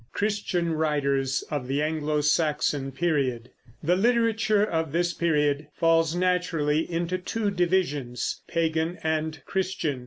[0.13, 3.51] CHRISTIAN WRITERS OF THE ANGLO SAXON PERIOD
[3.83, 9.99] The literature of this period falls naturally into two divisions, pagan and Christian.